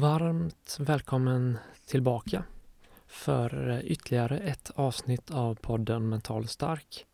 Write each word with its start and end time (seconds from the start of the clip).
Varmt 0.00 0.76
välkommen 0.80 1.58
tillbaka 1.86 2.44
för 3.06 3.80
ytterligare 3.84 4.38
ett 4.38 4.70
avsnitt 4.74 5.30
av 5.30 5.54
podden 5.54 6.08
Mental 6.08 6.48
Stark. 6.48 7.06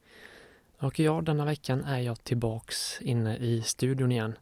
Och 0.79 0.99
ja, 0.99 1.21
denna 1.21 1.45
veckan 1.45 1.85
är 1.85 1.99
jag 1.99 2.25
tillbaks 2.25 3.01
inne 3.01 3.37
i 3.37 3.63
studion 3.63 4.13
igen 4.13 4.39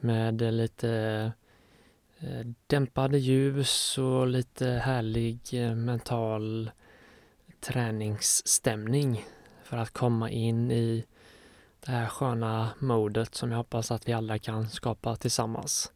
med 0.00 0.40
lite 0.54 0.90
eh, 2.18 2.46
dämpade 2.66 3.18
ljus 3.18 3.98
och 3.98 4.26
lite 4.26 4.66
härlig 4.68 5.40
eh, 5.52 5.74
mental 5.74 6.70
träningsstämning 7.60 9.24
för 9.64 9.76
att 9.76 9.90
komma 9.90 10.30
in 10.30 10.70
i 10.70 11.04
det 11.80 11.92
här 11.92 12.06
sköna 12.06 12.70
modet 12.78 13.34
som 13.34 13.50
jag 13.50 13.58
hoppas 13.58 13.90
att 13.90 14.08
vi 14.08 14.12
alla 14.12 14.38
kan 14.38 14.68
skapa 14.68 15.16
tillsammans. 15.16 15.92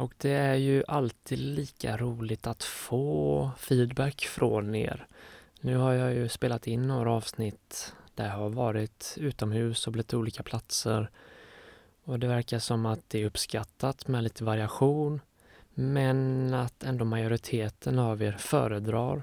Och 0.00 0.14
det 0.18 0.30
är 0.30 0.54
ju 0.54 0.84
alltid 0.88 1.38
lika 1.38 1.96
roligt 1.96 2.46
att 2.46 2.62
få 2.62 3.50
feedback 3.58 4.20
från 4.20 4.74
er. 4.74 5.06
Nu 5.60 5.76
har 5.76 5.92
jag 5.92 6.14
ju 6.14 6.28
spelat 6.28 6.66
in 6.66 6.88
några 6.88 7.12
avsnitt 7.12 7.94
där 8.14 8.26
jag 8.26 8.32
har 8.32 8.48
varit 8.48 9.14
utomhus 9.16 9.86
och 9.86 9.92
blivit 9.92 10.14
olika 10.14 10.42
platser. 10.42 11.10
Och 12.04 12.18
det 12.18 12.26
verkar 12.26 12.58
som 12.58 12.86
att 12.86 13.00
det 13.08 13.22
är 13.22 13.26
uppskattat 13.26 14.08
med 14.08 14.24
lite 14.24 14.44
variation. 14.44 15.20
Men 15.74 16.54
att 16.54 16.84
ändå 16.84 17.04
majoriteten 17.04 17.98
av 17.98 18.22
er 18.22 18.32
föredrar 18.32 19.22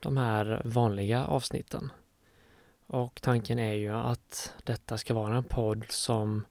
de 0.00 0.16
här 0.16 0.62
vanliga 0.64 1.24
avsnitten. 1.24 1.92
Och 2.86 3.20
tanken 3.22 3.58
är 3.58 3.74
ju 3.74 3.92
att 3.92 4.54
detta 4.64 4.98
ska 4.98 5.14
vara 5.14 5.36
en 5.36 5.44
podd 5.44 5.84
som 5.88 6.44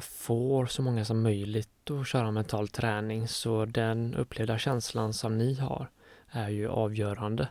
får 0.00 0.66
så 0.66 0.82
många 0.82 1.04
som 1.04 1.22
möjligt 1.22 1.90
att 1.90 2.08
köra 2.08 2.30
mental 2.30 2.68
träning 2.68 3.28
så 3.28 3.64
den 3.64 4.14
upplevda 4.14 4.58
känslan 4.58 5.12
som 5.12 5.38
ni 5.38 5.54
har 5.54 5.90
är 6.30 6.48
ju 6.48 6.68
avgörande. 6.68 7.48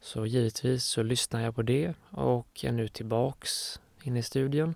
Så 0.00 0.26
givetvis 0.26 0.84
så 0.84 1.02
lyssnar 1.02 1.40
jag 1.40 1.54
på 1.54 1.62
det 1.62 1.94
och 2.10 2.64
är 2.64 2.72
nu 2.72 2.88
tillbaks 2.88 3.80
in 4.02 4.16
i 4.16 4.22
studion 4.22 4.74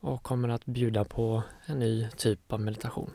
och 0.00 0.22
kommer 0.22 0.48
att 0.48 0.66
bjuda 0.66 1.04
på 1.04 1.42
en 1.66 1.78
ny 1.78 2.08
typ 2.16 2.52
av 2.52 2.60
meditation. 2.60 3.10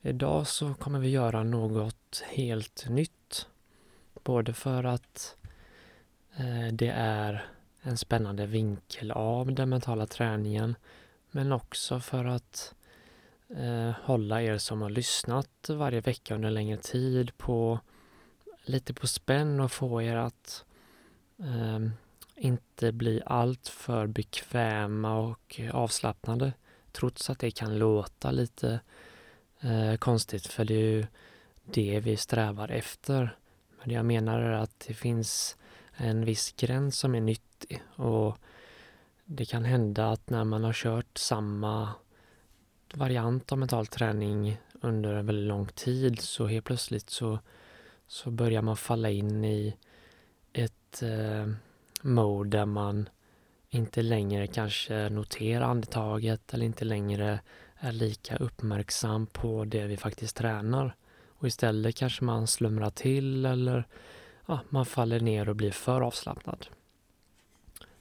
Idag 0.00 0.46
så 0.46 0.74
kommer 0.74 0.98
vi 0.98 1.08
göra 1.08 1.42
något 1.42 2.22
helt 2.26 2.88
nytt. 2.88 3.48
Både 4.24 4.52
för 4.52 4.84
att 4.84 5.36
eh, 6.36 6.72
det 6.72 6.88
är 6.96 7.55
en 7.86 7.96
spännande 7.96 8.46
vinkel 8.46 9.10
av 9.10 9.52
den 9.52 9.68
mentala 9.68 10.06
träningen 10.06 10.74
men 11.30 11.52
också 11.52 12.00
för 12.00 12.24
att 12.24 12.74
eh, 13.48 13.90
hålla 14.02 14.42
er 14.42 14.58
som 14.58 14.82
har 14.82 14.90
lyssnat 14.90 15.68
varje 15.68 16.00
vecka 16.00 16.34
under 16.34 16.50
längre 16.50 16.76
tid 16.76 17.38
på 17.38 17.80
lite 18.64 18.94
på 18.94 19.06
spänn 19.06 19.60
och 19.60 19.72
få 19.72 20.02
er 20.02 20.16
att 20.16 20.64
eh, 21.38 21.78
inte 22.34 22.92
bli 22.92 23.22
alltför 23.26 24.06
bekväma 24.06 25.18
och 25.18 25.60
avslappnade 25.72 26.52
trots 26.92 27.30
att 27.30 27.38
det 27.38 27.50
kan 27.50 27.78
låta 27.78 28.30
lite 28.30 28.80
eh, 29.60 29.96
konstigt 29.96 30.46
för 30.46 30.64
det 30.64 30.74
är 30.74 30.90
ju 30.90 31.06
det 31.64 32.00
vi 32.00 32.16
strävar 32.16 32.68
efter. 32.68 33.36
Men 33.78 33.88
det 33.88 33.94
jag 33.94 34.04
menar 34.04 34.40
är 34.40 34.52
att 34.52 34.84
det 34.86 34.94
finns 34.94 35.56
en 35.96 36.24
viss 36.24 36.52
gräns 36.52 36.98
som 36.98 37.14
är 37.14 37.20
nyttig 37.20 37.82
och 37.96 38.38
det 39.24 39.44
kan 39.44 39.64
hända 39.64 40.10
att 40.10 40.30
när 40.30 40.44
man 40.44 40.64
har 40.64 40.72
kört 40.72 41.18
samma 41.18 41.92
variant 42.94 43.52
av 43.52 43.58
mental 43.58 43.86
träning 43.86 44.60
under 44.80 45.14
en 45.14 45.26
väldigt 45.26 45.48
lång 45.48 45.66
tid 45.66 46.20
så 46.20 46.46
helt 46.46 46.64
plötsligt 46.64 47.10
så, 47.10 47.38
så 48.06 48.30
börjar 48.30 48.62
man 48.62 48.76
falla 48.76 49.10
in 49.10 49.44
i 49.44 49.76
ett 50.52 51.02
eh, 51.02 51.52
mode 52.02 52.58
där 52.58 52.66
man 52.66 53.08
inte 53.68 54.02
längre 54.02 54.46
kanske 54.46 55.08
noterar 55.08 55.64
andetaget 55.64 56.54
eller 56.54 56.66
inte 56.66 56.84
längre 56.84 57.40
är 57.78 57.92
lika 57.92 58.36
uppmärksam 58.36 59.26
på 59.26 59.64
det 59.64 59.86
vi 59.86 59.96
faktiskt 59.96 60.36
tränar. 60.36 60.96
Och 61.28 61.46
istället 61.46 61.96
kanske 61.96 62.24
man 62.24 62.46
slumrar 62.46 62.90
till 62.90 63.46
eller 63.46 63.86
ja, 64.46 64.60
man 64.68 64.86
faller 64.86 65.20
ner 65.20 65.48
och 65.48 65.56
blir 65.56 65.70
för 65.70 66.00
avslappnad. 66.00 66.66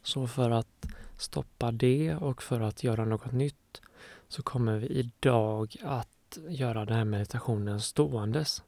Så 0.03 0.28
för 0.28 0.51
att 0.51 0.85
stoppa 1.17 1.72
det 1.72 2.16
och 2.16 2.44
för 2.44 2.61
att 2.61 2.83
göra 2.83 3.06
något 3.06 3.31
nytt 3.31 3.81
så 4.28 4.44
kommer 4.44 4.78
vi 4.78 4.88
idag 4.88 5.75
att 5.84 6.38
göra 6.47 6.85
den 6.85 6.97
här 6.97 7.05
meditationen 7.05 7.81
ståendes. 7.81 8.63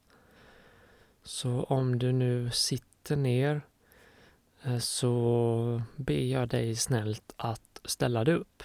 Så 1.24 1.64
om 1.64 2.00
du 2.00 2.12
nu 2.12 2.52
sitter 2.52 3.16
ner 3.16 3.62
eh, 4.64 4.78
så 4.78 5.82
ber 5.96 6.32
jag 6.32 6.50
dig 6.50 6.76
snällt 6.76 7.34
att 7.38 7.82
ställa 7.86 8.24
dig 8.24 8.34
upp. 8.34 8.64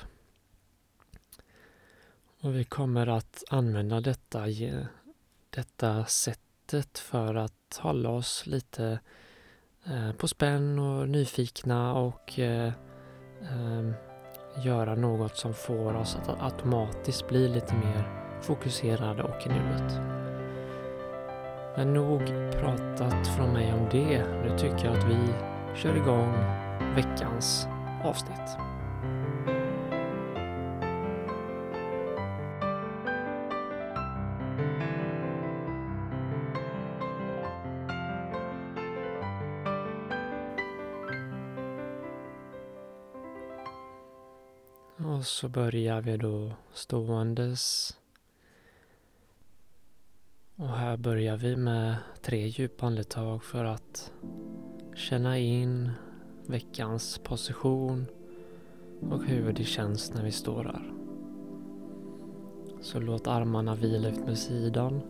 Och 2.41 2.55
vi 2.55 2.65
kommer 2.65 3.07
att 3.07 3.45
använda 3.49 4.01
detta, 4.01 4.47
detta 5.51 6.05
avsnittet 6.73 6.99
för 6.99 7.35
att 7.35 7.81
hålla 7.81 8.11
oss 8.11 8.47
lite 8.47 8.99
eh, 9.87 10.13
på 10.17 10.29
spänn 10.29 10.79
och 10.79 11.09
nyfikna 11.09 11.95
och 11.95 12.39
eh, 12.39 12.73
eh, 13.43 13.93
göra 14.65 14.95
något 14.95 15.37
som 15.37 15.55
får 15.55 15.95
oss 15.97 16.17
att 16.17 16.43
automatiskt 16.43 17.29
bli 17.29 17.49
lite 17.49 17.75
mer 17.75 18.05
fokuserade 18.43 19.23
och 19.23 19.47
i 19.47 19.49
nuet. 19.49 19.93
Men 21.77 21.95
nog 21.95 22.21
pratat 22.61 23.27
från 23.37 23.53
mig 23.53 23.73
om 23.73 23.89
det. 23.91 24.25
Nu 24.45 24.59
tycker 24.59 24.85
jag 24.85 24.99
att 24.99 25.09
vi 25.09 25.35
kör 25.77 25.97
igång 25.97 26.35
veckans 26.95 27.67
avsnitt. 28.05 28.72
Så 45.43 45.49
börjar 45.49 46.01
vi 46.01 46.17
då 46.17 46.53
ståendes. 46.73 47.97
Och 50.57 50.69
här 50.69 50.97
börjar 50.97 51.37
vi 51.37 51.57
med 51.57 51.97
tre 52.21 52.47
djupa 52.47 52.87
andetag 52.87 53.45
för 53.45 53.65
att 53.65 54.13
känna 54.95 55.39
in 55.39 55.91
veckans 56.47 57.19
position 57.19 58.07
och 59.11 59.25
hur 59.25 59.53
det 59.53 59.65
känns 59.65 60.15
när 60.15 60.25
vi 60.25 60.33
står 60.33 60.65
här. 60.65 60.93
Så 62.83 63.01
låt 63.01 63.27
armarna 63.27 63.75
vila 63.75 64.09
ut 64.09 64.27
med 64.27 64.39
sidan. 64.39 65.01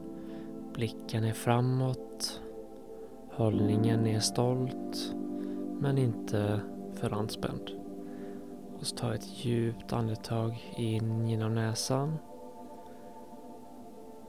Blicken 0.75 1.25
är 1.25 1.33
framåt. 1.33 2.41
Hållningen 3.33 4.07
är 4.07 4.21
stolt 4.21 5.15
men 5.81 5.99
inte 5.99 6.61
för 6.95 7.11
anspänd. 7.11 7.82
Och 8.83 8.89
så 8.89 8.97
ta 8.97 9.15
ett 9.15 9.45
djupt 9.45 9.93
andetag 9.93 10.73
in 10.77 11.29
genom 11.29 11.55
näsan. 11.55 12.19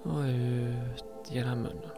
Och 0.04 0.20
ut 0.20 1.32
genom 1.32 1.58
munnen. 1.58 1.90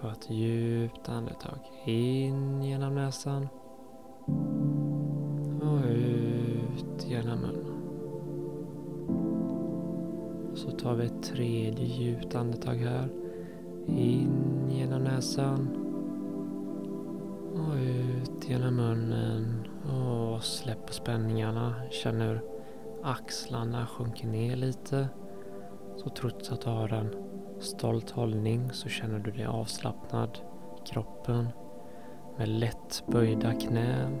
Ta 0.00 0.12
ett 0.12 0.30
djupt 0.30 1.08
andetag 1.08 1.58
in 1.84 2.62
genom 2.62 2.94
näsan. 2.94 3.48
Och 5.62 5.90
ut 5.90 7.06
genom 7.06 7.38
munnen. 7.40 7.82
Så 10.54 10.70
tar 10.70 10.94
vi 10.94 11.06
ett 11.06 11.22
tredje 11.22 11.86
djupt 11.86 12.34
andetag 12.34 12.74
här. 12.76 13.08
In 13.86 14.68
genom 14.70 15.04
näsan. 15.04 15.68
Och 17.54 17.74
ut 17.74 18.48
genom 18.48 18.76
munnen 18.76 19.67
och 19.88 20.44
släpp 20.44 20.86
på 20.86 20.92
spänningarna. 20.92 21.74
Känn 21.90 22.20
hur 22.20 22.40
axlarna 23.02 23.86
sjunker 23.86 24.26
ner 24.26 24.56
lite. 24.56 25.08
Så 25.96 26.10
trots 26.10 26.52
att 26.52 26.60
du 26.60 26.70
har 26.70 26.88
en 26.88 27.14
stolt 27.60 28.10
hållning 28.10 28.72
så 28.72 28.88
känner 28.88 29.18
du 29.18 29.30
dig 29.30 29.46
avslappnad 29.46 30.38
i 30.78 30.88
kroppen. 30.88 31.48
Med 32.36 32.48
lätt 32.48 33.04
böjda 33.06 33.52
knän. 33.52 34.18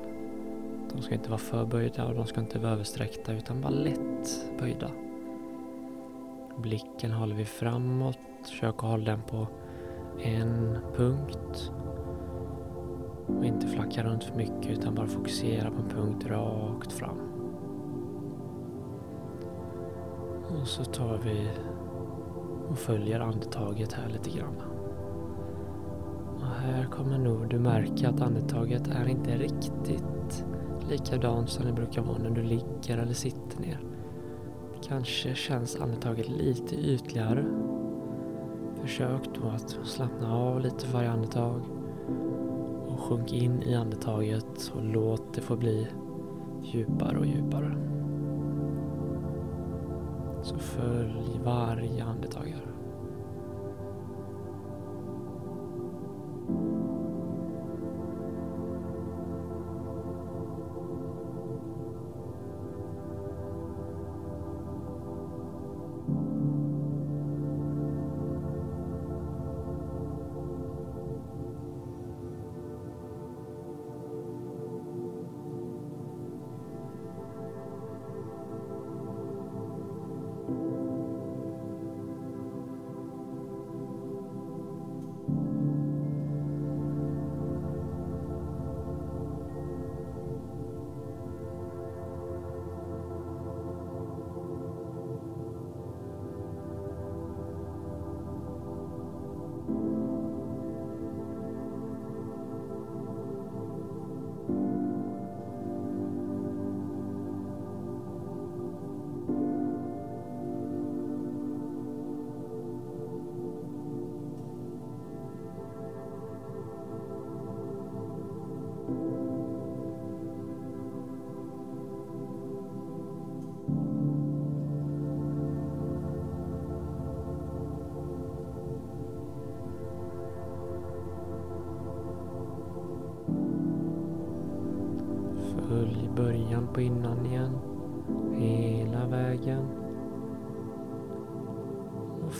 De 0.92 1.02
ska 1.02 1.14
inte 1.14 1.30
vara 1.30 1.38
för 1.38 1.64
böjda 1.64 2.06
och 2.06 2.14
de 2.14 2.26
ska 2.26 2.40
inte 2.40 2.58
vara 2.58 2.72
översträckta 2.72 3.32
utan 3.32 3.60
bara 3.60 3.72
lätt 3.72 4.50
böjda. 4.58 4.90
Blicken 6.58 7.12
håller 7.12 7.34
vi 7.34 7.44
framåt. 7.44 8.18
Försök 8.42 8.74
att 8.74 8.90
hålla 8.90 9.04
den 9.04 9.22
på 9.22 9.46
en 10.22 10.78
punkt. 10.96 11.72
Och 13.28 13.44
inte 13.44 13.66
flacka 13.66 14.02
runt 14.02 14.24
för 14.24 14.36
mycket 14.36 14.70
utan 14.70 14.94
bara 14.94 15.06
fokusera 15.06 15.70
på 15.70 15.82
en 15.82 15.88
punkt 15.88 16.26
rakt 16.26 16.92
fram. 16.92 17.18
Och 20.48 20.66
så 20.66 20.84
tar 20.84 21.18
vi 21.24 21.50
och 22.68 22.78
följer 22.78 23.20
andetaget 23.20 23.92
här 23.92 24.08
lite 24.08 24.30
grann. 24.30 24.62
Och 26.40 26.46
här 26.46 26.84
kommer 26.84 27.18
nog 27.18 27.48
du 27.48 27.58
märka 27.58 28.08
att 28.08 28.20
andetaget 28.20 28.88
är 28.88 29.08
inte 29.08 29.36
riktigt 29.36 30.44
likadant 30.90 31.50
som 31.50 31.66
det 31.66 31.72
brukar 31.72 32.02
vara 32.02 32.18
när 32.18 32.30
du 32.30 32.42
ligger 32.42 32.98
eller 32.98 33.14
sitter 33.14 33.60
ner. 33.60 33.80
Kanske 34.82 35.34
känns 35.34 35.76
andetaget 35.76 36.28
lite 36.28 36.76
ytligare. 36.76 37.44
Försök 38.80 39.22
då 39.42 39.48
att 39.48 39.78
slappna 39.84 40.36
av 40.36 40.60
lite 40.60 40.86
för 40.86 40.92
varje 40.92 41.10
andetag 41.10 41.60
sjunk 43.08 43.32
in 43.32 43.62
i 43.62 43.74
andetaget 43.74 44.72
och 44.74 44.84
låt 44.84 45.34
det 45.34 45.40
få 45.40 45.56
bli 45.56 45.88
djupare 46.62 47.18
och 47.18 47.26
djupare. 47.26 47.76
Så 50.42 50.58
följ 50.58 51.40
varje 51.44 52.04
andetag 52.04 52.46
här. 52.46 52.77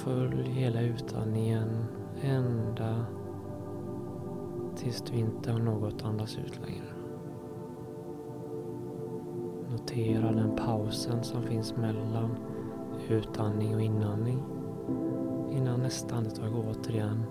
Följ 0.08 0.50
hela 0.50 0.80
utandningen 0.80 1.84
ända 2.22 3.06
tills 4.76 5.02
du 5.02 5.16
inte 5.16 5.52
har 5.52 5.58
något 5.58 5.94
att 5.94 6.04
andas 6.04 6.38
ut 6.38 6.60
längre. 6.66 6.84
Notera 9.70 10.32
den 10.32 10.56
pausen 10.56 11.24
som 11.24 11.42
finns 11.42 11.76
mellan 11.76 12.36
utandning 13.08 13.74
och 13.74 13.82
inandning 13.82 14.42
innan 15.50 15.80
nästa 15.80 16.16
andetag 16.16 16.52
återigen 16.54 17.22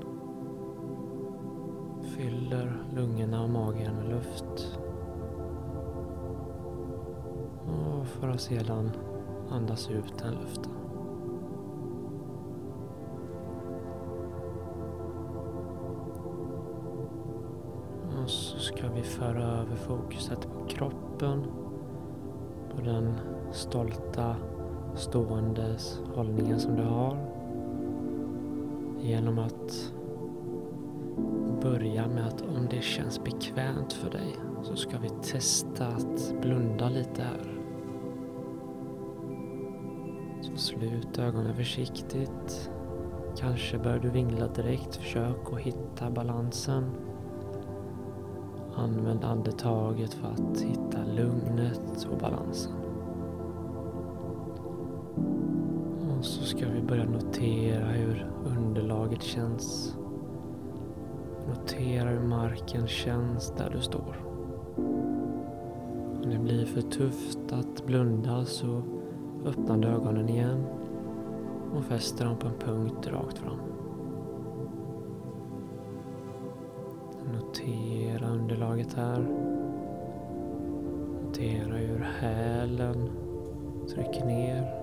fyller 2.01 2.83
lungorna 2.95 3.43
och 3.43 3.49
magen 3.49 3.95
med 3.95 4.09
luft. 4.09 4.79
Och 7.67 8.07
för 8.07 8.27
att 8.27 8.41
sedan 8.41 8.91
andas 9.49 9.89
ut 9.89 10.17
den 10.17 10.33
luften. 10.33 10.86
Oss 18.27 18.55
så 18.57 18.59
ska 18.59 18.89
vi 18.95 19.01
föra 19.01 19.43
över 19.43 19.75
fokuset 19.75 20.47
på 20.53 20.65
kroppen. 20.67 21.43
På 22.75 22.81
den 22.81 23.13
stolta 23.51 24.35
ståendes 24.95 26.01
hållningen 26.15 26.59
som 26.59 26.75
du 26.75 26.83
har. 26.83 27.17
Genom 28.99 29.39
att 29.39 29.93
börja 31.61 32.07
med 32.07 32.27
att 32.27 32.41
om 32.41 32.67
det 32.69 32.81
känns 32.81 33.23
bekvämt 33.23 33.93
för 33.93 34.09
dig 34.09 34.35
så 34.63 34.75
ska 34.75 34.97
vi 34.97 35.09
testa 35.09 35.87
att 35.87 36.33
blunda 36.41 36.89
lite 36.89 37.21
här. 37.21 37.59
Så 40.41 40.57
slut 40.57 41.19
ögonen 41.19 41.55
försiktigt. 41.55 42.71
Kanske 43.37 43.77
bör 43.77 43.99
du 43.99 44.09
vingla 44.09 44.47
direkt. 44.47 44.95
Försök 44.95 45.53
att 45.53 45.59
hitta 45.59 46.09
balansen. 46.09 47.06
Använd 48.77 49.23
andetaget 49.23 50.13
för 50.13 50.27
att 50.27 50.61
hitta 50.61 50.97
lugnet 51.15 52.07
och 52.11 52.17
balansen. 52.17 52.73
Och 56.17 56.25
så 56.25 56.43
ska 56.43 56.65
vi 56.69 56.81
börja 56.81 57.05
notera 57.05 57.85
hur 57.85 58.31
underlaget 58.45 59.23
känns. 59.23 59.95
Notera 61.47 62.09
hur 62.09 62.27
marken 62.27 62.87
känns 62.87 63.53
där 63.57 63.69
du 63.69 63.81
står. 63.81 64.23
Om 66.23 66.29
det 66.29 66.39
blir 66.39 66.65
för 66.65 66.81
tufft 66.81 67.51
att 67.51 67.85
blunda 67.85 68.45
så 68.45 68.81
öppnar 69.45 69.77
du 69.77 69.87
ögonen 69.87 70.29
igen 70.29 70.65
och 71.75 71.83
fäster 71.83 72.25
dem 72.25 72.37
på 72.37 72.47
en 72.47 72.59
punkt 72.59 73.07
rakt 73.07 73.37
fram. 73.37 73.76
Notera 77.37 78.27
underlaget 78.27 78.93
här. 78.93 79.19
Notera 81.23 81.77
hur 81.77 81.99
hälen 81.99 83.09
trycker 83.89 84.25
ner. 84.25 84.73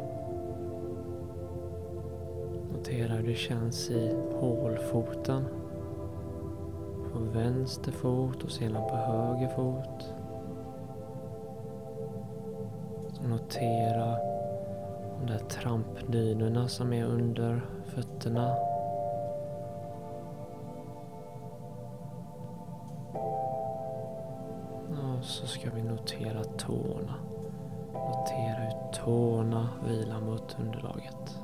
Notera 2.73 3.15
hur 3.15 3.29
det 3.29 3.35
känns 3.35 3.91
i 3.91 4.15
hålfoten. 4.41 5.45
På 7.13 7.19
vänster 7.19 7.93
fot 7.93 8.43
och 8.43 8.51
sedan 8.51 8.89
på 8.89 8.97
höger 8.97 9.49
fot. 9.49 10.15
Notera 13.29 14.17
de 15.21 15.27
där 15.27 15.39
trampdynorna 15.39 16.69
som 16.69 16.93
är 16.93 17.05
under 17.05 17.61
fötterna. 17.87 18.74
Så 25.45 25.51
ska 25.51 25.71
vi 25.71 25.83
notera 25.83 26.45
tårna. 26.45 27.15
Notera 27.93 28.61
hur 28.61 28.93
tårna 29.05 29.69
vilar 29.89 30.21
mot 30.21 30.57
underlaget. 30.61 31.39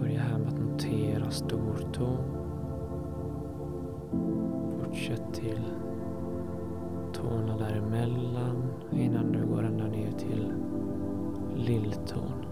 Börja 0.00 0.20
här 0.20 0.38
med 0.38 0.48
att 0.48 0.60
notera 0.60 1.30
stortå. 1.30 2.16
Fortsätt 4.84 5.34
till 5.34 5.60
tårna 7.12 7.56
däremellan 7.56 8.72
innan 8.92 9.32
du 9.32 9.46
går 9.46 9.62
ända 9.62 9.86
ner 9.86 10.12
till 10.12 10.52
lilltån. 11.56 12.44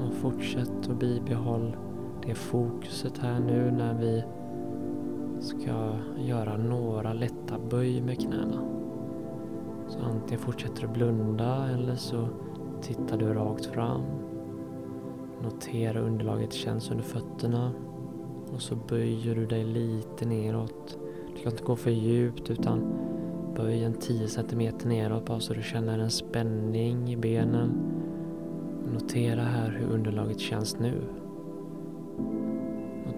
Och 0.00 0.14
fortsätt 0.14 0.88
och 0.88 0.96
bibehåll 0.96 1.76
det 2.28 2.34
fokuset 2.34 3.18
här 3.18 3.40
nu 3.40 3.70
när 3.70 3.94
vi 3.94 4.24
ska 5.40 5.92
göra 6.16 6.56
några 6.56 7.12
lätta 7.12 7.58
böj 7.70 8.00
med 8.00 8.20
knäna. 8.20 8.62
Så 9.88 9.98
antingen 9.98 10.38
fortsätter 10.38 10.82
du 10.82 10.88
blunda 10.88 11.68
eller 11.68 11.94
så 11.94 12.28
tittar 12.82 13.18
du 13.18 13.34
rakt 13.34 13.66
fram. 13.66 14.02
Notera 15.42 16.00
underlaget 16.00 16.52
känns 16.52 16.90
under 16.90 17.04
fötterna 17.04 17.72
och 18.54 18.62
så 18.62 18.76
böjer 18.76 19.34
du 19.34 19.46
dig 19.46 19.64
lite 19.64 20.26
neråt. 20.26 20.98
Du 21.34 21.40
ska 21.40 21.50
inte 21.50 21.64
gå 21.64 21.76
för 21.76 21.90
djupt 21.90 22.50
utan 22.50 22.80
böj 23.56 23.84
en 23.84 23.94
10 23.94 24.28
cm 24.28 24.72
neråt 24.84 25.26
bara 25.26 25.40
så 25.40 25.54
du 25.54 25.62
känner 25.62 25.98
en 25.98 26.10
spänning 26.10 27.12
i 27.12 27.16
benen. 27.16 27.70
Notera 28.92 29.42
här 29.42 29.70
hur 29.70 29.94
underlaget 29.94 30.40
känns 30.40 30.78
nu. 30.78 31.02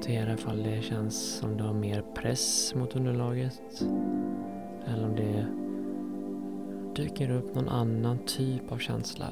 Notera 0.01 0.33
ifall 0.33 0.63
det 0.63 0.83
känns 0.83 1.39
som 1.39 1.57
du 1.57 1.65
har 1.65 1.73
mer 1.73 2.05
press 2.15 2.75
mot 2.75 2.97
underlaget. 2.97 3.83
Eller 4.87 5.05
om 5.05 5.17
det 5.17 5.47
dyker 7.03 7.31
upp 7.31 7.55
någon 7.55 7.69
annan 7.69 8.19
typ 8.27 8.73
av 8.73 8.79
känsla. 8.79 9.27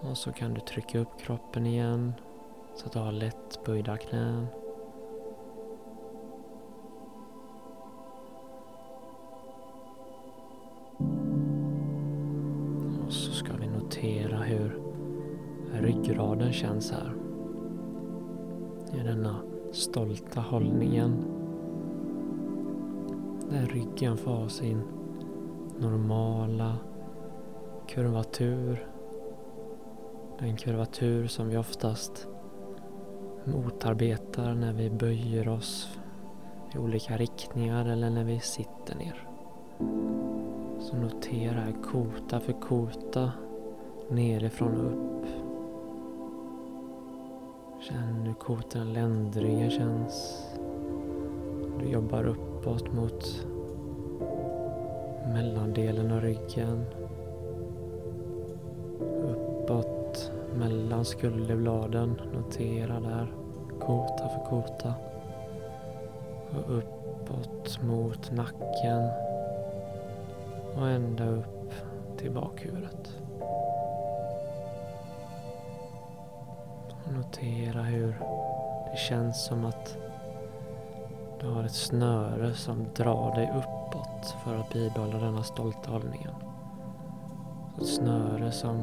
Och 0.00 0.18
så 0.18 0.32
kan 0.32 0.54
du 0.54 0.60
trycka 0.60 0.98
upp 0.98 1.20
kroppen 1.20 1.66
igen 1.66 2.12
så 2.74 2.86
att 2.86 2.92
du 2.92 2.98
har 2.98 3.12
lätt 3.12 3.64
böjda 3.66 3.96
knän. 3.96 4.46
Och 13.06 13.12
så 13.12 13.32
ska 13.32 13.52
vi 13.60 13.66
notera 13.66 14.36
hur 14.36 14.82
ryggraden 15.72 16.52
känns 16.52 16.92
här 16.92 17.19
med 19.00 19.16
denna 19.16 19.36
stolta 19.72 20.40
hållningen. 20.40 21.24
Där 23.50 23.66
ryggen 23.66 24.16
får 24.16 24.30
ha 24.30 24.48
sin 24.48 24.82
normala 25.78 26.76
kurvatur. 27.88 28.86
Den 30.38 30.56
kurvatur 30.56 31.26
som 31.26 31.48
vi 31.48 31.56
oftast 31.56 32.28
motarbetar 33.44 34.54
när 34.54 34.72
vi 34.72 34.90
böjer 34.90 35.48
oss 35.48 35.98
i 36.74 36.78
olika 36.78 37.16
riktningar 37.16 37.86
eller 37.86 38.10
när 38.10 38.24
vi 38.24 38.40
sitter 38.40 38.94
ner. 38.94 39.28
Så 40.80 40.96
notera 40.96 41.72
kota 41.72 42.40
för 42.40 42.52
kota 42.52 43.32
nerifrån 44.08 44.80
och 44.80 44.92
upp. 44.92 45.49
Känn 47.80 48.22
hur 48.26 48.34
kotan 48.34 48.92
ländryggen 48.92 49.70
känns. 49.70 50.46
Du 51.78 51.88
jobbar 51.88 52.24
uppåt 52.24 52.92
mot 52.92 53.46
mellandelen 55.26 56.12
av 56.12 56.20
ryggen. 56.20 56.84
Uppåt 59.22 60.32
mellan 60.54 61.04
skulderbladen. 61.04 62.20
Notera 62.34 63.00
där. 63.00 63.34
Kota 63.80 64.28
för 64.28 64.44
kota. 64.50 64.94
Och 66.50 66.76
uppåt 66.78 67.82
mot 67.82 68.32
nacken. 68.32 69.10
Och 70.76 70.88
ända 70.88 71.28
upp 71.28 71.72
till 72.16 72.30
bakhuvudet. 72.30 73.20
Notera 77.10 77.82
hur 77.82 78.14
det 78.90 78.98
känns 78.98 79.44
som 79.44 79.64
att 79.64 79.96
du 81.40 81.46
har 81.46 81.64
ett 81.64 81.74
snöre 81.74 82.54
som 82.54 82.86
drar 82.96 83.34
dig 83.34 83.50
uppåt 83.56 84.34
för 84.44 84.54
att 84.56 84.72
bibehålla 84.72 85.18
denna 85.18 85.42
stolta 85.42 85.90
hållningen. 85.90 86.34
Ett 87.80 87.86
snöre 87.86 88.52
som 88.52 88.82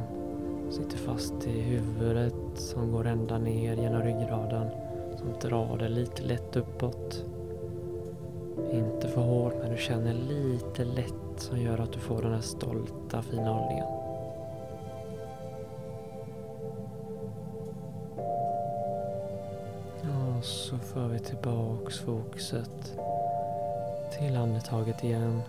sitter 0.69 0.97
fast 0.97 1.47
i 1.47 1.61
huvudet, 1.61 2.33
som 2.55 2.91
går 2.91 3.07
ända 3.07 3.37
ner 3.37 3.75
genom 3.75 4.01
ryggraden, 4.01 4.69
som 5.17 5.49
drar 5.49 5.77
dig 5.77 5.89
lite 5.89 6.23
lätt 6.23 6.55
uppåt. 6.55 7.23
Inte 8.71 9.07
för 9.07 9.21
hårt, 9.21 9.53
men 9.61 9.71
du 9.71 9.77
känner 9.77 10.13
lite 10.13 10.85
lätt 10.85 11.13
som 11.37 11.59
gör 11.59 11.79
att 11.79 11.93
du 11.93 11.99
får 11.99 12.21
den 12.21 12.33
här 12.33 12.41
stolta, 12.41 13.21
fina 13.21 13.49
hållningen. 13.53 14.06
Så 20.47 20.77
för 20.77 21.07
vi 21.07 21.19
tillbaks 21.19 21.99
fokuset 21.99 22.97
till 24.19 24.37
andetaget 24.37 25.03
igen. 25.03 25.41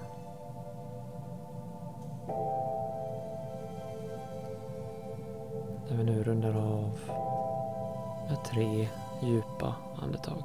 Där 5.88 5.96
vi 5.96 6.04
nu 6.04 6.22
rundar 6.22 6.56
av 6.56 6.98
med 8.28 8.44
tre 8.44 8.88
djupa 9.22 9.74
andetag. 10.02 10.44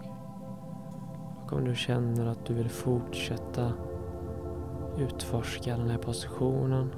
Och 1.46 1.54
om 1.54 1.66
du 1.66 1.76
känner 1.76 2.26
att 2.26 2.46
du 2.46 2.54
vill 2.54 2.70
fortsätta 2.70 3.74
utforska 4.98 5.78
den 5.78 5.90
här 5.90 5.98
positionen 5.98 6.94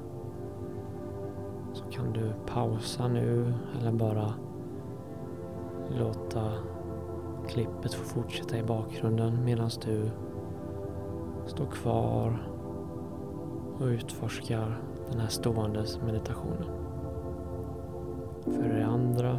så 1.72 1.84
kan 1.84 2.12
du 2.12 2.32
pausa 2.46 3.08
nu 3.08 3.54
eller 3.80 3.92
bara 3.92 4.34
låta 5.98 6.52
klippet 7.48 7.94
får 7.94 8.04
fortsätta 8.04 8.58
i 8.58 8.62
bakgrunden 8.62 9.44
medan 9.44 9.70
du 9.84 10.10
står 11.46 11.66
kvar 11.66 12.48
och 13.78 13.86
utforskar 13.86 14.80
den 15.10 15.20
här 15.20 15.28
ståendes 15.28 16.00
meditationen. 16.02 16.66
För 18.44 18.68
det 18.68 18.86
andra 18.86 19.38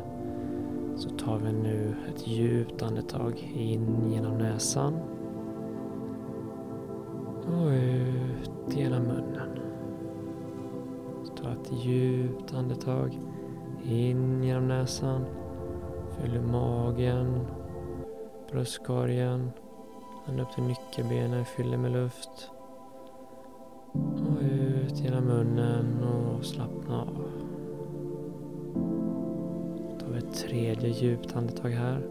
så 0.96 1.10
tar 1.10 1.38
vi 1.38 1.52
nu 1.54 1.96
ett 2.10 2.28
djupt 2.28 2.82
andetag 2.82 3.52
in 3.56 4.12
genom 4.12 4.38
näsan 4.38 4.94
och 7.48 7.68
ut 7.68 8.78
genom 8.78 9.04
munnen. 9.04 9.60
Så 11.24 11.34
ta 11.34 11.50
ett 11.50 11.86
djupt 11.86 12.54
andetag 12.54 13.20
in 13.84 14.44
genom 14.44 14.68
näsan. 14.68 15.26
Fyller 16.10 16.42
magen, 16.42 17.48
bröstkorgen, 18.52 19.52
ända 20.28 20.44
upp 20.44 20.52
till 20.52 20.64
nyckelbenen, 20.64 21.46
fyller 21.46 21.78
med 21.78 21.92
luft. 21.92 22.52
Och 23.94 24.42
ut 24.42 25.00
genom 25.00 25.24
munnen 25.24 26.04
och 26.04 26.46
slappna 26.46 27.02
av. 27.02 27.32
Då 29.90 30.06
tar 30.06 30.12
vi 30.12 30.18
ett 30.18 30.34
tredje 30.34 30.90
djupt 30.90 31.36
andetag 31.36 31.70
här. 31.70 32.02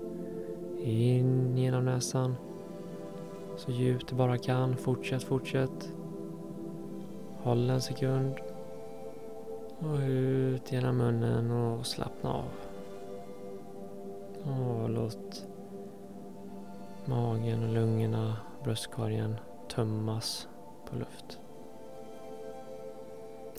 In 0.83 1.57
genom 1.57 1.85
näsan. 1.85 2.35
Så 3.57 3.71
djupt 3.71 4.09
du 4.09 4.16
bara 4.16 4.38
kan. 4.38 4.76
Fortsätt, 4.76 5.23
fortsätt. 5.23 5.90
Håll 7.37 7.71
en 7.71 7.83
sekund. 7.83 8.35
Och 9.78 9.99
ut 10.09 10.73
genom 10.73 10.97
munnen 10.97 11.50
och 11.50 11.87
slappna 11.87 12.33
av. 12.33 12.50
Och 14.45 14.90
låt 14.90 15.47
magen 17.06 17.62
och 17.62 17.75
lungorna, 17.75 18.36
bröstkorgen 18.64 19.36
tömmas 19.68 20.48
på 20.90 20.96
luft. 20.96 21.38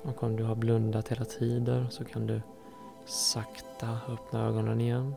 Och 0.02 0.24
om 0.24 0.36
du 0.36 0.44
har 0.44 0.56
blundat 0.56 1.08
hela 1.08 1.26
tiden 1.26 1.92
så 1.92 2.06
kan 2.06 2.28
du 2.28 2.42
sakta 3.06 4.00
öppna 4.08 4.48
ögonen 4.48 4.82
igen. 4.82 5.16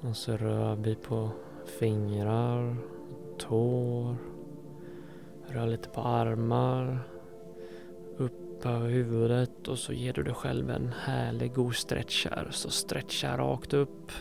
Och 0.00 0.16
så 0.16 0.36
rör 0.36 0.76
vi 0.76 0.94
på 0.94 1.30
fingrar, 1.78 2.76
tår. 3.38 4.16
Rör 5.46 5.66
lite 5.66 5.88
på 5.88 6.00
armar. 6.00 7.08
Upp 8.16 8.66
över 8.66 8.88
huvudet 8.88 9.68
och 9.68 9.78
så 9.78 9.92
ger 9.92 10.12
du 10.12 10.22
dig 10.22 10.34
själv 10.34 10.70
en 10.70 10.92
härlig 11.00 11.54
god 11.54 11.74
stretch 11.74 12.26
här. 12.26 12.48
Så 12.50 12.70
stretcha 12.70 13.36
rakt 13.36 13.74
upp. 13.74 14.12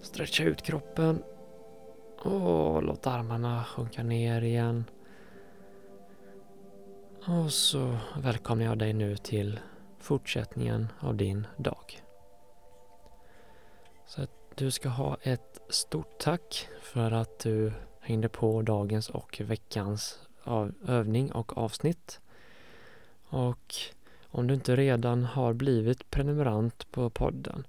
Stretcha 0.00 0.44
ut 0.44 0.62
kroppen. 0.62 1.22
Och 2.22 2.82
låt 2.82 3.06
armarna 3.06 3.64
sjunka 3.64 4.02
ner 4.02 4.42
igen. 4.42 4.84
Och 7.26 7.52
så 7.52 7.96
välkomnar 8.22 8.64
jag 8.64 8.78
dig 8.78 8.92
nu 8.92 9.16
till 9.16 9.60
fortsättningen 9.98 10.88
av 11.00 11.14
din 11.14 11.46
dag. 11.56 12.02
Så 14.06 14.22
att 14.22 14.30
du 14.54 14.70
ska 14.70 14.88
ha 14.88 15.16
ett 15.22 15.60
stort 15.68 16.18
tack 16.18 16.68
för 16.82 17.12
att 17.12 17.38
du 17.38 17.72
hängde 18.00 18.28
på 18.28 18.62
dagens 18.62 19.08
och 19.08 19.40
veckans 19.44 20.18
övning 20.86 21.32
och 21.32 21.58
avsnitt. 21.58 22.20
Och 23.28 23.74
om 24.26 24.46
du 24.46 24.54
inte 24.54 24.76
redan 24.76 25.24
har 25.24 25.52
blivit 25.52 26.10
prenumerant 26.10 26.90
på 26.90 27.10
podden 27.10 27.66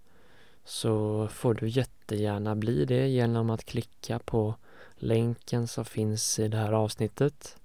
så 0.70 1.28
får 1.28 1.54
du 1.54 1.68
jättegärna 1.68 2.56
bli 2.56 2.86
det 2.86 3.08
genom 3.08 3.50
att 3.50 3.66
klicka 3.66 4.20
på 4.20 4.56
länken 4.96 5.68
som 5.68 5.86
finns 5.86 6.40
i 6.40 6.48
det 6.48 6.58
här 6.58 6.72
avsnittet. 6.72 7.58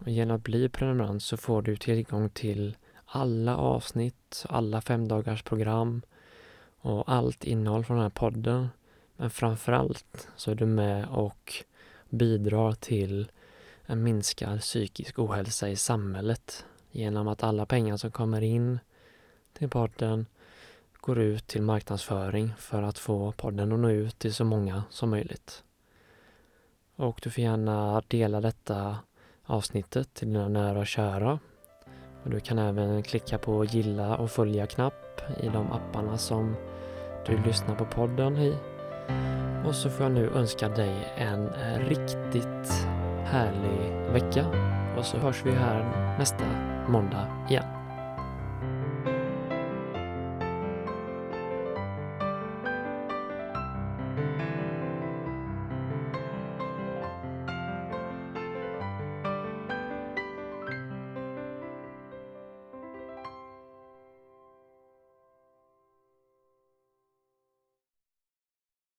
Och 0.00 0.08
genom 0.08 0.36
att 0.36 0.42
bli 0.42 0.68
prenumerant 0.68 1.22
så 1.22 1.36
får 1.36 1.62
du 1.62 1.76
tillgång 1.76 2.30
till 2.30 2.76
alla 3.04 3.56
avsnitt, 3.56 4.44
alla 4.48 4.80
femdagars 4.80 5.42
program 5.42 6.02
och 6.80 7.12
allt 7.12 7.44
innehåll 7.44 7.84
från 7.84 7.96
den 7.96 8.04
här 8.04 8.10
podden 8.10 8.68
Men 9.16 9.30
framförallt 9.30 10.28
så 10.36 10.50
är 10.50 10.54
du 10.54 10.66
med 10.66 11.08
och 11.08 11.54
bidrar 12.08 12.72
till 12.72 13.30
en 13.84 14.02
minskad 14.02 14.60
psykisk 14.60 15.18
ohälsa 15.18 15.68
i 15.68 15.76
samhället 15.76 16.64
genom 16.90 17.28
att 17.28 17.42
alla 17.42 17.66
pengar 17.66 17.96
som 17.96 18.10
kommer 18.10 18.40
in 18.40 18.78
till 19.52 19.68
podden 19.68 20.26
går 21.06 21.18
ut 21.18 21.46
till 21.46 21.62
marknadsföring 21.62 22.54
för 22.58 22.82
att 22.82 22.98
få 22.98 23.32
podden 23.32 23.72
att 23.72 23.78
nå 23.78 23.90
ut 23.90 24.18
till 24.18 24.34
så 24.34 24.44
många 24.44 24.82
som 24.90 25.10
möjligt. 25.10 25.64
Och 26.96 27.20
du 27.22 27.30
får 27.30 27.44
gärna 27.44 28.02
dela 28.08 28.40
detta 28.40 28.96
avsnittet 29.44 30.14
till 30.14 30.28
dina 30.28 30.48
nära 30.48 30.78
och 30.78 30.86
kära. 30.86 31.38
Och 32.24 32.30
du 32.30 32.40
kan 32.40 32.58
även 32.58 33.02
klicka 33.02 33.38
på 33.38 33.64
gilla 33.64 34.16
och 34.16 34.30
följa-knapp 34.30 35.20
i 35.42 35.48
de 35.48 35.72
apparna 35.72 36.18
som 36.18 36.56
du 37.26 37.42
lyssnar 37.42 37.74
på 37.74 37.84
podden 37.84 38.36
i. 38.36 38.54
Och 39.66 39.74
så 39.74 39.90
får 39.90 40.02
jag 40.02 40.12
nu 40.12 40.30
önska 40.30 40.68
dig 40.68 41.14
en 41.16 41.48
riktigt 41.78 42.86
härlig 43.24 44.12
vecka. 44.12 44.46
Och 44.98 45.04
så 45.04 45.18
hörs 45.18 45.42
vi 45.44 45.50
här 45.50 46.18
nästa 46.18 46.44
måndag 46.88 47.46
igen. 47.50 47.75